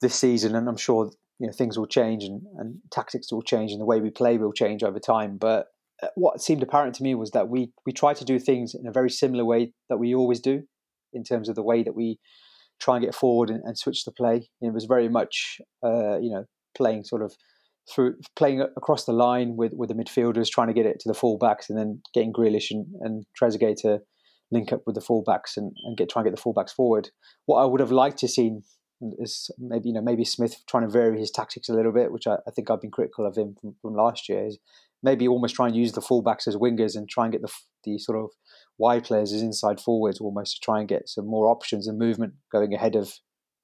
[0.00, 3.72] this season, and I'm sure you know things will change and, and tactics will change
[3.72, 5.38] and the way we play will change over time.
[5.38, 5.68] But
[6.02, 8.86] uh, what seemed apparent to me was that we we try to do things in
[8.86, 10.62] a very similar way that we always do,
[11.12, 12.18] in terms of the way that we
[12.80, 14.48] try and get forward and, and switch the play.
[14.60, 16.44] It was very much uh, you know
[16.76, 17.34] playing sort of
[17.88, 21.14] through playing across the line with, with the midfielders, trying to get it to the
[21.14, 24.00] fullbacks, and then getting Grealish and, and Trezeguet to
[24.50, 27.10] link up with the fullbacks and, and get try and get the fullbacks forward.
[27.46, 28.58] What I would have liked to see
[29.18, 32.26] is maybe you know maybe Smith trying to vary his tactics a little bit, which
[32.26, 34.46] I, I think I've been critical of him from, from, last year.
[34.46, 34.58] Is
[35.02, 37.52] maybe almost try and use the fullbacks as wingers and try and get the
[37.84, 38.30] the sort of
[38.78, 42.34] wide players as inside forwards, almost to try and get some more options and movement
[42.52, 43.14] going ahead of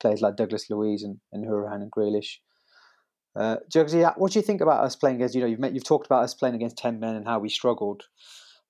[0.00, 2.36] players like Douglas Luiz and, and Hourihane and Grealish.
[3.36, 5.34] Uh, Jugsy, what do you think about us playing against?
[5.34, 7.48] You know, you've met, you've talked about us playing against ten men and how we
[7.48, 8.04] struggled.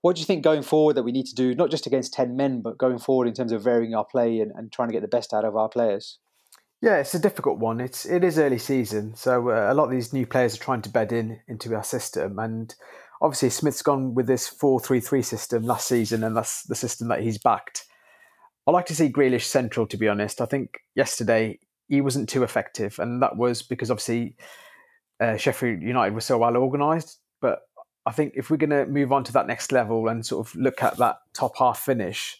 [0.02, 2.37] What do you think going forward that we need to do, not just against ten
[2.37, 5.02] men, but going forward in terms of varying our play and, and trying to get
[5.02, 6.18] the best out of our players?
[6.83, 7.81] Yeah, it's a difficult one.
[7.81, 10.83] It's it is early season, so uh, a lot of these new players are trying
[10.83, 12.74] to bed in into our system, and
[13.22, 17.09] obviously Smith's gone with this four three three system last season, and that's the system
[17.09, 17.87] that he's backed.
[18.66, 20.40] I like to see Grealish central, to be honest.
[20.40, 24.37] I think yesterday he wasn't too effective, and that was because obviously
[25.20, 27.20] uh, Sheffield United were so well organised.
[27.40, 27.61] But
[28.05, 30.55] I think if we're going to move on to that next level and sort of
[30.55, 32.38] look at that top half finish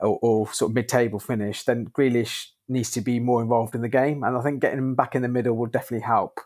[0.00, 3.88] or, or sort of mid-table finish, then Grealish needs to be more involved in the
[3.88, 6.40] game, and I think getting him back in the middle will definitely help.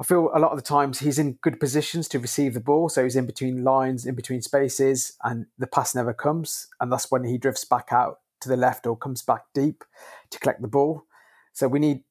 [0.00, 2.88] I feel a lot of the times he's in good positions to receive the ball,
[2.88, 7.10] so he's in between lines, in between spaces, and the pass never comes, and that's
[7.10, 9.82] when he drifts back out to the left or comes back deep
[10.30, 11.04] to collect the ball.
[11.58, 12.04] So we need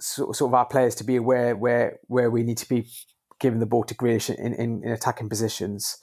[0.00, 2.86] sort of our players to be aware where where we need to be
[3.40, 5.98] giving the ball to Grealish in, in, in attacking positions.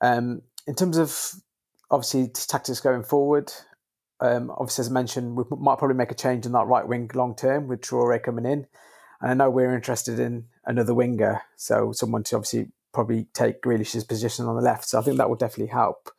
[0.00, 1.16] Um, in terms of
[1.88, 3.52] obviously tactics going forward,
[4.18, 7.08] um, obviously as I mentioned, we might probably make a change in that right wing
[7.14, 8.66] long term with Traore coming in.
[9.20, 14.02] And I know we're interested in another winger, so someone to obviously probably take Grealish's
[14.02, 14.88] position on the left.
[14.88, 16.10] So I think that will definitely help.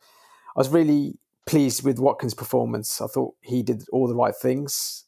[0.56, 2.98] I was really pleased with Watkins' performance.
[3.02, 5.04] I thought he did all the right things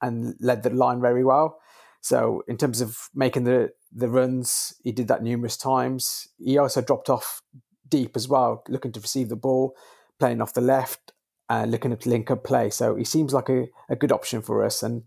[0.00, 1.58] and led the line very well.
[2.00, 6.28] So in terms of making the the runs, he did that numerous times.
[6.38, 7.42] He also dropped off
[7.88, 9.74] deep as well, looking to receive the ball,
[10.18, 11.12] playing off the left,
[11.48, 12.70] uh, looking to link up play.
[12.70, 15.04] So he seems like a, a good option for us, and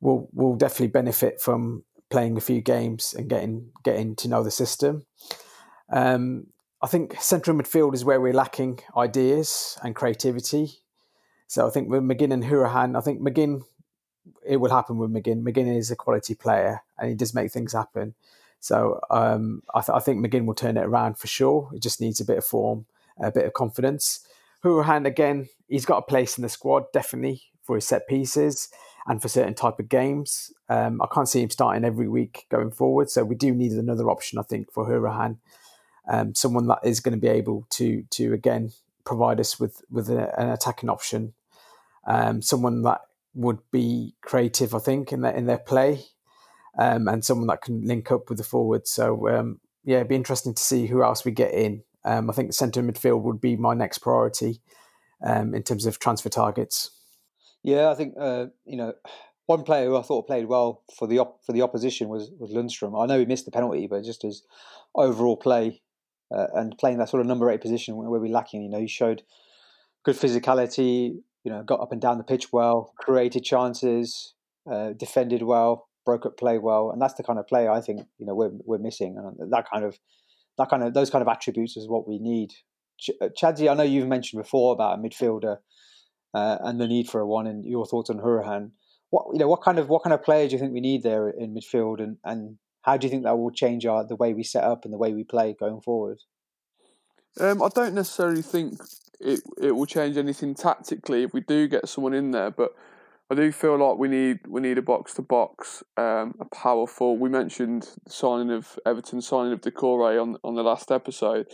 [0.00, 4.50] we'll we'll definitely benefit from playing a few games and getting getting to know the
[4.50, 5.06] system.
[5.90, 6.46] Um,
[6.82, 10.82] I think central midfield is where we're lacking ideas and creativity.
[11.46, 13.62] So I think with McGinn and Hourihane, I think McGinn,
[14.44, 15.42] it will happen with McGinn.
[15.42, 18.14] McGinn is a quality player and he does make things happen.
[18.60, 21.70] So um, I, th- I, think McGinn will turn it around for sure.
[21.74, 22.86] It just needs a bit of form,
[23.18, 24.24] a bit of confidence.
[24.64, 28.68] Hourihane, again, he's got a place in the squad, definitely, for his set pieces
[29.06, 30.52] and for certain type of games.
[30.68, 34.08] Um, I can't see him starting every week going forward, so we do need another
[34.08, 35.38] option, I think, for Hourihane.
[36.08, 38.72] Um, someone that is going to be able to to again
[39.04, 41.34] provide us with with a, an attacking option.
[42.06, 43.00] Um, someone that
[43.34, 46.04] would be creative, I think, in their in their play,
[46.78, 48.90] um, and someone that can link up with the forwards.
[48.90, 51.82] So um, yeah, it'd be interesting to see who else we get in.
[52.04, 54.60] Um, I think centre midfield would be my next priority
[55.24, 56.90] um, in terms of transfer targets.
[57.62, 58.94] Yeah, I think uh, you know
[59.46, 62.52] one player who I thought played well for the op- for the opposition was was
[62.52, 63.00] Lundstram.
[63.00, 64.42] I know he missed the penalty, but just his
[64.94, 65.82] overall play
[66.32, 68.86] uh, and playing that sort of number eight position where we're lacking, you know, he
[68.86, 69.22] showed
[70.04, 71.18] good physicality.
[71.44, 74.34] You know, got up and down the pitch well, created chances,
[74.70, 78.06] uh, defended well, broke up play well, and that's the kind of play I think
[78.18, 79.98] you know we're we're missing, and that kind of
[80.58, 82.52] that kind of those kind of attributes is what we need.
[82.98, 85.58] Ch- uh, Chadsy, I know you've mentioned before about a midfielder
[86.34, 88.70] uh, and the need for a one, and your thoughts on Hourihane.
[89.10, 91.02] What you know, what kind of what kind of player do you think we need
[91.02, 94.34] there in midfield, and, and how do you think that will change our the way
[94.34, 96.18] we set up and the way we play going forward?
[97.40, 98.74] Um, I don't necessarily think
[99.20, 102.72] it it will change anything tactically if we do get someone in there, but
[103.30, 107.16] I do feel like we need we need a box to box, um, a powerful.
[107.16, 111.46] We mentioned signing of Everton, signing of Doucouré on on the last episode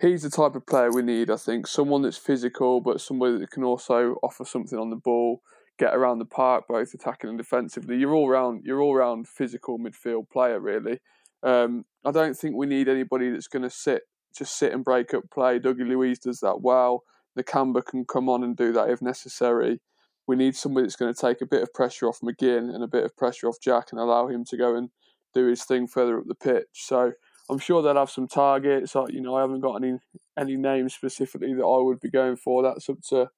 [0.00, 1.30] he's the type of player we need.
[1.30, 5.42] I think someone that's physical, but somebody that can also offer something on the ball,
[5.78, 7.96] get around the park, both attacking and defensively.
[7.96, 8.62] You're all round.
[8.64, 11.00] You're all round physical midfield player, really.
[11.42, 14.02] Um, I don't think we need anybody that's going to sit
[14.36, 15.58] just sit and break up play.
[15.58, 17.04] Dougie Luiz does that well.
[17.36, 19.80] The Nakamba can come on and do that if necessary.
[20.26, 22.88] We need somebody that's going to take a bit of pressure off McGinn and a
[22.88, 24.90] bit of pressure off Jack and allow him to go and
[25.34, 26.66] do his thing further up the pitch.
[26.72, 27.12] So
[27.48, 28.94] I'm sure they'll have some targets.
[28.94, 29.98] I, you know, I haven't got any
[30.38, 32.62] any names specifically that I would be going for.
[32.62, 33.30] That's up to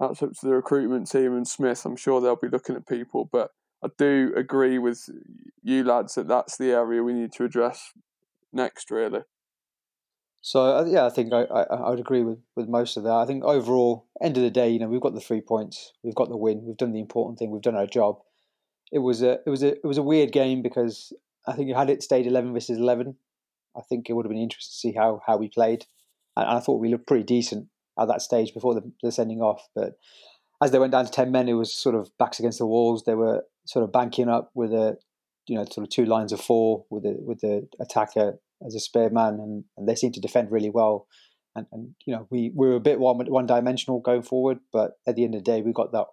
[0.00, 1.84] that's up to the recruitment team and Smith.
[1.84, 3.50] I'm sure they'll be looking at people, but
[3.84, 5.08] I do agree with
[5.62, 7.92] you lads that that's the area we need to address
[8.52, 9.22] next, really.
[10.44, 13.12] So uh, yeah, I think I, I, I would agree with, with most of that.
[13.12, 16.16] I think overall, end of the day, you know, we've got the three points, we've
[16.16, 18.18] got the win, we've done the important thing, we've done our job.
[18.90, 21.12] It was a it was a it was a weird game because
[21.46, 23.16] I think you had it stayed eleven versus eleven,
[23.76, 25.86] I think it would have been interesting to see how how we played,
[26.36, 29.68] and, I thought we looked pretty decent at that stage before the, the sending off.
[29.76, 29.94] But
[30.60, 33.04] as they went down to ten men, it was sort of backs against the walls.
[33.04, 34.98] They were sort of banking up with a
[35.46, 38.80] you know sort of two lines of four with the with the attacker as a
[38.80, 41.06] spare man, and, and they seemed to defend really well.
[41.54, 44.92] And, and you know we, we were a bit one one dimensional going forward, but
[45.06, 46.06] at the end of the day, we got that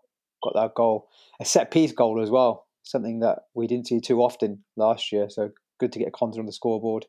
[0.44, 1.08] got that goal,
[1.40, 5.30] a set piece goal as well, something that we didn't see too often last year.
[5.30, 7.06] So good to get Konsa on the scoreboard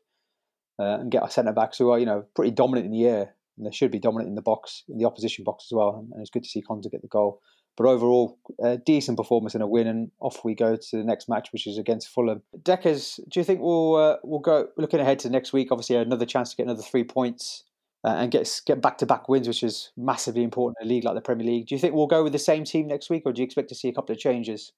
[0.79, 3.35] uh, and get our centre backs who are you know pretty dominant in the air
[3.57, 6.07] and they should be dominant in the box in the opposition box as well.
[6.11, 7.41] And, it's good to see Konsa get the goal.
[7.77, 11.29] But overall, a decent performance and a win, and off we go to the next
[11.29, 12.41] match, which is against Fulham.
[12.63, 15.69] Dekkers, do you think we'll uh, we'll go looking ahead to next week?
[15.71, 17.63] Obviously, another chance to get another three points
[18.03, 21.05] uh, and get get back to back wins, which is massively important in a league
[21.05, 21.67] like the Premier League.
[21.67, 23.69] Do you think we'll go with the same team next week, or do you expect
[23.69, 24.73] to see a couple of changes?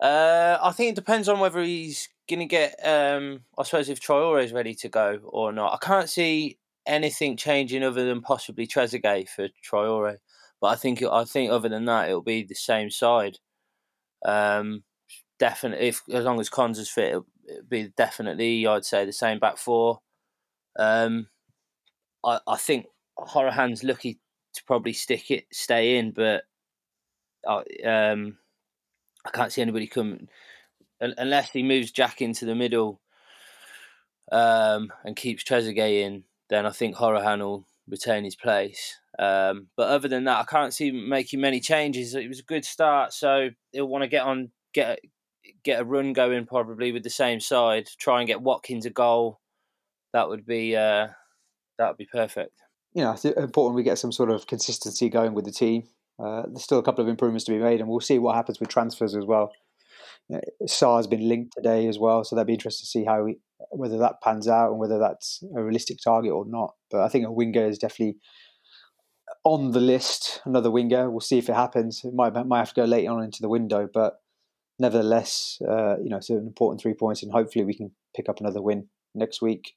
[0.00, 2.74] Uh, I think it depends on whether he's going to get.
[2.84, 5.74] Um, I suppose if Traore is ready to go or not.
[5.74, 10.16] I can't see anything changing other than possibly Trezeguet for Traore.
[10.62, 13.38] But I think I think other than that, it'll be the same side.
[14.24, 14.84] Um,
[15.40, 19.40] definitely, if as long as Konsa's fit, it'll, it'll be definitely I'd say the same
[19.40, 20.00] back four.
[20.78, 21.26] Um,
[22.24, 22.86] I I think
[23.18, 24.20] Hourihane's lucky
[24.54, 26.44] to probably stick it, stay in, but
[27.46, 28.38] I um
[29.26, 30.28] I can't see anybody come
[31.00, 33.00] unless he moves Jack into the middle
[34.30, 36.24] um, and keeps Trezeguet in.
[36.48, 38.98] Then I think Hourihane will retain his place.
[39.18, 42.14] Um, but other than that, I can't see making many changes.
[42.14, 45.00] It was a good start, so he'll want to get on, get
[45.64, 47.88] get a run going probably with the same side.
[47.98, 49.40] Try and get Watkins a goal.
[50.12, 51.08] That would be uh,
[51.78, 52.52] that would be perfect.
[52.94, 55.84] You know, it's important we get some sort of consistency going with the team.
[56.22, 58.60] Uh, there's still a couple of improvements to be made, and we'll see what happens
[58.60, 59.52] with transfers as well.
[60.28, 63.26] You know, has been linked today as well, so that'd be interesting to see how
[63.72, 66.74] whether that pans out and whether that's a realistic target or not.
[66.90, 68.18] But I think a winger is definitely
[69.44, 70.40] on the list.
[70.44, 71.10] Another winger.
[71.10, 72.02] We'll see if it happens.
[72.04, 74.20] It might might have to go late on into the window, but
[74.78, 78.40] nevertheless, uh, you know, it's an important three points, and hopefully we can pick up
[78.40, 79.74] another win next week.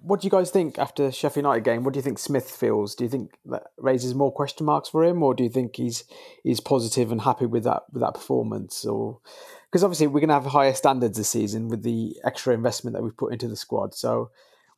[0.00, 1.84] What do you guys think after Sheffield United game?
[1.84, 2.96] What do you think Smith feels?
[2.96, 6.04] Do you think that raises more question marks for him, or do you think he's
[6.42, 8.84] he's positive and happy with that with that performance?
[8.84, 9.20] Or
[9.74, 13.02] because obviously we're going to have higher standards this season with the extra investment that
[13.02, 14.30] we've put into the squad, so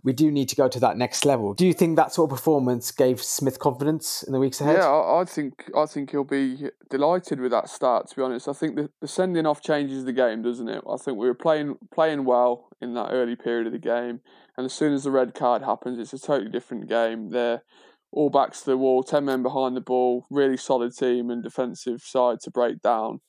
[0.03, 1.53] we do need to go to that next level.
[1.53, 4.77] Do you think that sort of performance gave Smith confidence in the weeks ahead?
[4.77, 8.09] Yeah, I, I think I think he'll be delighted with that start.
[8.09, 10.83] To be honest, I think the, the sending off changes the game, doesn't it?
[10.91, 14.21] I think we were playing playing well in that early period of the game,
[14.57, 17.29] and as soon as the red card happens, it's a totally different game.
[17.33, 17.61] They're
[18.13, 22.01] all backs to the wall, ten men behind the ball, really solid team and defensive
[22.01, 23.21] side to break down,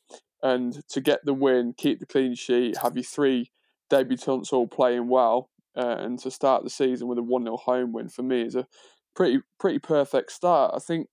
[0.41, 3.51] and to get the win, keep the clean sheet, have your three
[3.91, 7.93] debutants all playing well uh, and to start the season with a 1 0 home
[7.93, 8.67] win for me is a
[9.15, 10.73] pretty pretty perfect start.
[10.75, 11.07] I think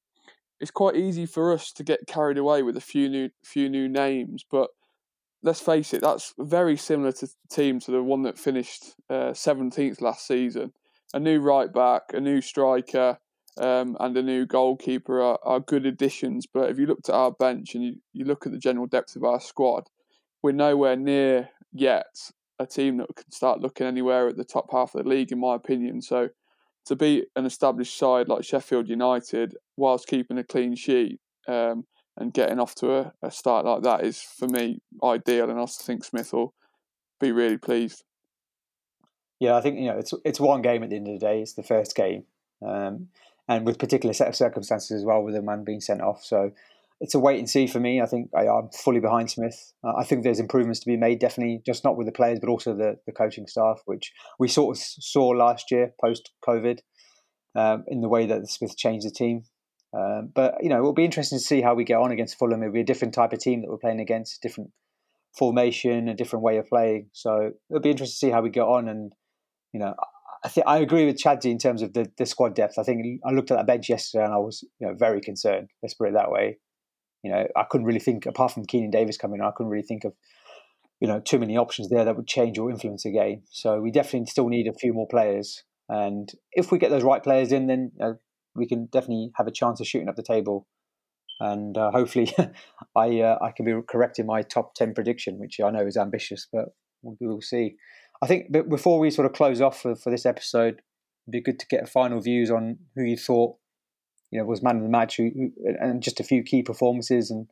[0.61, 3.89] it's quite easy for us to get carried away with a few new few new
[3.89, 4.71] names, but
[5.43, 10.01] let's face it, that's very similar to team to the one that finished uh, seventeenth
[10.01, 10.73] last season.
[11.13, 13.19] A new right back, a new striker,
[13.61, 16.47] um, and a new goalkeeper are, are, good additions.
[16.47, 19.17] But if you looked at our bench and you, you look at the general depth
[19.17, 19.89] of our squad,
[20.43, 24.95] we're nowhere near yet a team that can start looking anywhere at the top half
[24.95, 26.03] of the league, in my opinion.
[26.03, 26.31] So
[26.87, 31.85] to beat an established side like Sheffield United whilst keeping a clean sheet um,
[32.17, 35.67] and getting off to a, a, start like that is for me ideal, and I
[35.67, 36.55] think Smith will
[37.21, 38.05] be really pleased.
[39.41, 41.41] Yeah, I think you know it's it's one game at the end of the day.
[41.41, 42.25] It's the first game,
[42.65, 43.09] um,
[43.49, 46.25] and with particular set of circumstances as well, with a man being sent off.
[46.25, 46.53] So
[47.01, 48.01] it's a wait and see for me.
[48.01, 49.73] I think I, am fully behind Smith.
[49.83, 52.49] Uh, I think there's improvements to be made, definitely, just not with the players, but
[52.49, 56.81] also the, the coaching staff, which we sort of saw last year post COVID
[57.55, 59.45] um, in the way that Smith changed the team.
[59.97, 62.63] Um, but you know, it'll be interesting to see how we get on against Fulham.
[62.63, 64.71] It'll be a different type of team that we're playing against, different
[65.37, 67.11] formation, a different way of playing.
[67.13, 68.89] So it'll be interesting to see how we get on.
[68.89, 69.13] And
[69.73, 69.95] you know,
[70.45, 72.79] I think I agree with Chadsy in terms of the, the squad depth.
[72.79, 75.71] I think I looked at that bench yesterday and I was you know very concerned.
[75.83, 76.59] Let's put it that way
[77.25, 79.87] you know, I couldn't really think apart from Keinan Davis coming, in, I couldn't really
[79.87, 80.13] think of
[81.01, 83.43] you know too many options there that would change or influence a game.
[83.51, 87.23] So we definitely still need a few more players, and if we get those right
[87.23, 88.13] players in, then uh,
[88.55, 90.69] we can definitely have a chance of shooting up the table.
[91.41, 92.33] And uh, hopefully,
[92.97, 95.97] I uh, I can be correct in my top ten prediction, which I know is
[95.97, 96.67] ambitious, but
[97.03, 97.77] we will see.
[98.23, 100.81] I think before we sort of close off for, for this episode,
[101.25, 103.57] it'd be good to get final views on who you thought
[104.35, 107.31] you know was man of the match, who, who, and just a few key performances
[107.31, 107.47] and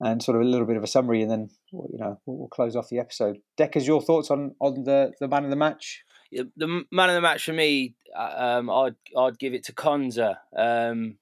[0.00, 2.48] and sort of a little bit of a summary, and then you know we'll, we'll
[2.48, 3.38] close off the episode.
[3.58, 6.04] Dekkers, your thoughts on on the the man of the match?
[6.30, 10.36] The man of the match for me, uh, um, I'd I'd give it to Konsa.
[10.56, 11.16] Um,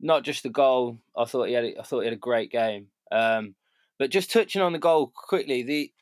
[0.00, 0.98] not just the goal.
[1.16, 1.64] I thought he had.
[1.78, 2.86] I thought he had a great game.
[3.12, 3.54] Um,
[3.98, 5.92] but just touching on the goal quickly, the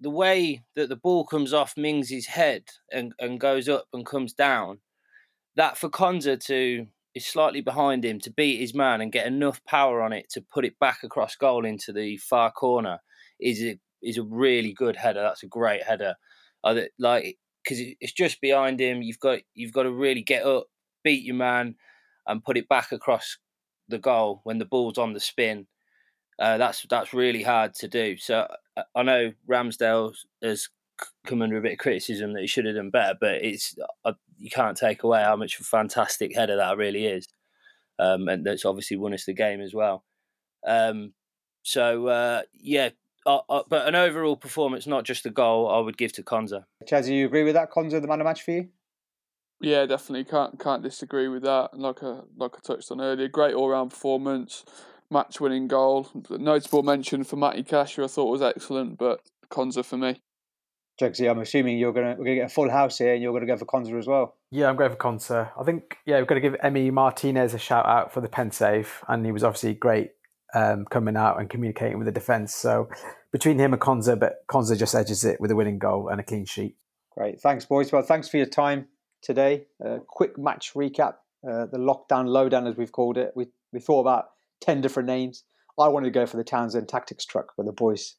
[0.00, 4.32] the way that the ball comes off Mings's head and, and goes up and comes
[4.32, 4.78] down,
[5.56, 9.62] that for Konsa to is slightly behind him to beat his man and get enough
[9.64, 12.98] power on it to put it back across goal into the far corner
[13.38, 15.20] is a, is a really good header.
[15.20, 16.14] That's a great header.
[16.64, 19.02] Like because it's just behind him.
[19.02, 20.66] You've got you've got to really get up,
[21.04, 21.76] beat your man,
[22.26, 23.38] and put it back across
[23.88, 25.66] the goal when the ball's on the spin.
[26.38, 28.16] Uh, that's that's really hard to do.
[28.16, 28.46] So
[28.94, 30.68] I know Ramsdale has
[31.26, 34.12] come under a bit of criticism that he should have done better, but it's uh,
[34.38, 37.26] you can't take away how much of a fantastic header that really is,
[37.98, 40.04] um, and that's obviously won us the game as well.
[40.66, 41.12] Um,
[41.62, 42.90] so uh, yeah,
[43.26, 46.64] uh, uh, but an overall performance, not just the goal, I would give to Konsa.
[46.88, 47.70] Chaz, you agree with that?
[47.70, 48.68] Konsa, the man of match for you?
[49.60, 51.70] Yeah, definitely can't can't disagree with that.
[51.72, 54.64] And Like I like I touched on earlier, great all round performance,
[55.12, 56.08] match winning goal.
[56.30, 60.20] Notable mention for Matty Cash, who I thought was excellent, but Konsa for me.
[61.00, 63.46] Jugsy, I'm assuming you're gonna we're gonna get a full house here, and you're gonna
[63.46, 64.36] go for Konsa as well.
[64.50, 65.50] Yeah, I'm going for Konsa.
[65.58, 68.50] I think yeah, we've got to give Emi Martinez a shout out for the pen
[68.50, 70.10] save, and he was obviously great
[70.54, 72.54] um, coming out and communicating with the defence.
[72.54, 72.88] So
[73.32, 76.22] between him and Konsa, but Konsa just edges it with a winning goal and a
[76.22, 76.76] clean sheet.
[77.16, 77.90] Great, thanks, boys.
[77.90, 78.88] Well, thanks for your time
[79.22, 79.66] today.
[79.84, 81.14] Uh, quick match recap,
[81.48, 83.32] uh, the lockdown lowdown as we've called it.
[83.34, 84.26] We we thought about
[84.62, 85.44] ten different names.
[85.78, 88.16] I wanted to go for the Townsend Tactics truck, but the boys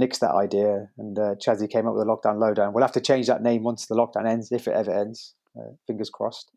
[0.00, 2.72] nixed that idea, and uh, Chadsy came up with a lockdown lowdown.
[2.72, 5.34] We'll have to change that name once the lockdown ends, if it ever ends.
[5.54, 6.50] Uh, fingers crossed.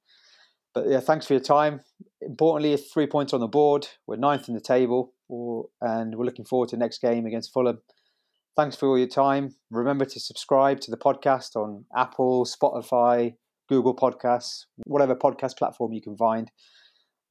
[0.73, 1.81] But yeah, thanks for your time.
[2.21, 3.87] Importantly, three points on the board.
[4.07, 7.53] We're ninth in the table, or, and we're looking forward to the next game against
[7.53, 7.79] Fulham.
[8.57, 9.55] Thanks for all your time.
[9.69, 13.35] Remember to subscribe to the podcast on Apple, Spotify,
[13.67, 16.51] Google Podcasts, whatever podcast platform you can find.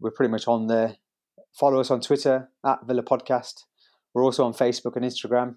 [0.01, 0.97] We're pretty much on there.
[1.59, 3.65] Follow us on Twitter at Villa Podcast.
[4.13, 5.57] We're also on Facebook and Instagram.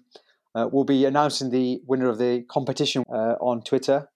[0.54, 4.08] Uh, we'll be announcing the winner of the competition uh, on Twitter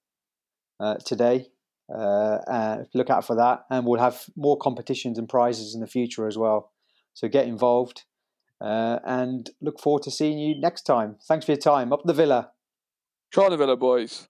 [0.81, 1.47] uh, today.
[1.93, 6.27] Uh, look out for that, and we'll have more competitions and prizes in the future
[6.27, 6.73] as well.
[7.15, 8.05] So get involved.
[8.61, 11.17] Uh, and look forward to seeing you next time.
[11.27, 11.93] Thanks for your time.
[11.93, 12.53] Up the Villa.
[13.33, 14.29] Try the Villa, boys.